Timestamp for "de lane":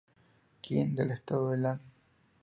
1.51-1.81